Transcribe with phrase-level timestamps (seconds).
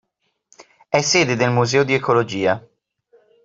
[0.89, 2.67] È sede del Museo di Ecologia.